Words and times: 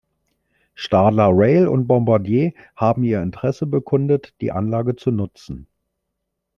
Stadler 0.73 1.29
Rail 1.31 1.67
und 1.67 1.85
Bombardier 1.85 2.53
haben 2.75 3.03
ihr 3.03 3.21
Interesse 3.21 3.67
bekundet, 3.67 4.33
die 4.41 4.51
Anlage 4.51 4.95
zu 4.95 5.11
nutzen. 5.11 5.67